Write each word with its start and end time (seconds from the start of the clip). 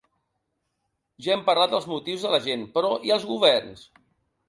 Ja 1.27 1.35
hem 1.35 1.45
parlat 1.51 1.75
dels 1.77 1.87
motius 1.93 2.27
de 2.27 2.35
la 2.35 2.43
gent, 2.49 2.67
però, 2.79 2.93
i 3.11 3.19
els 3.19 3.33
governs? 3.37 3.89